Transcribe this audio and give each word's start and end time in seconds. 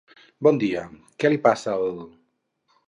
Bon 0.47 0.57
dia, 0.63 0.85
què 1.25 1.31
li 1.33 1.39
passa 1.47 1.77
al...? 1.79 2.03